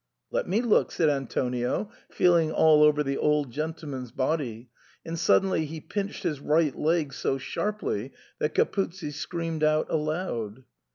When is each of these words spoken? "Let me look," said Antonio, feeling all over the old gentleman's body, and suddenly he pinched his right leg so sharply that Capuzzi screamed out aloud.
"Let 0.31 0.47
me 0.47 0.63
look," 0.63 0.91
said 0.91 1.09
Antonio, 1.09 1.91
feeling 2.09 2.51
all 2.51 2.81
over 2.81 3.03
the 3.03 3.19
old 3.19 3.51
gentleman's 3.51 4.11
body, 4.11 4.71
and 5.05 5.15
suddenly 5.15 5.65
he 5.65 5.79
pinched 5.79 6.23
his 6.23 6.39
right 6.39 6.75
leg 6.75 7.13
so 7.13 7.37
sharply 7.37 8.11
that 8.39 8.55
Capuzzi 8.55 9.11
screamed 9.11 9.63
out 9.63 9.85
aloud. 9.91 10.63